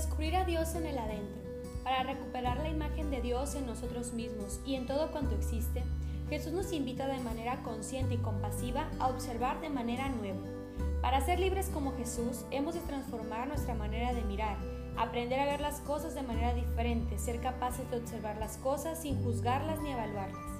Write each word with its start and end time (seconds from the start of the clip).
descubrir 0.00 0.34
a 0.34 0.46
Dios 0.46 0.74
en 0.76 0.86
el 0.86 0.96
adentro, 0.96 1.42
para 1.84 2.02
recuperar 2.04 2.56
la 2.56 2.70
imagen 2.70 3.10
de 3.10 3.20
Dios 3.20 3.54
en 3.54 3.66
nosotros 3.66 4.14
mismos 4.14 4.58
y 4.64 4.74
en 4.74 4.86
todo 4.86 5.10
cuanto 5.10 5.34
existe, 5.34 5.82
Jesús 6.30 6.54
nos 6.54 6.72
invita 6.72 7.06
de 7.06 7.18
manera 7.18 7.62
consciente 7.62 8.14
y 8.14 8.18
compasiva 8.18 8.88
a 8.98 9.08
observar 9.08 9.60
de 9.60 9.68
manera 9.68 10.08
nueva. 10.08 10.40
Para 11.02 11.20
ser 11.20 11.38
libres 11.38 11.68
como 11.68 11.94
Jesús, 11.98 12.46
hemos 12.50 12.72
de 12.72 12.80
transformar 12.80 13.46
nuestra 13.46 13.74
manera 13.74 14.14
de 14.14 14.24
mirar, 14.24 14.56
aprender 14.96 15.38
a 15.38 15.44
ver 15.44 15.60
las 15.60 15.80
cosas 15.80 16.14
de 16.14 16.22
manera 16.22 16.54
diferente, 16.54 17.18
ser 17.18 17.38
capaces 17.42 17.90
de 17.90 17.98
observar 17.98 18.38
las 18.38 18.56
cosas 18.56 19.02
sin 19.02 19.22
juzgarlas 19.22 19.82
ni 19.82 19.92
evaluarlas. 19.92 20.59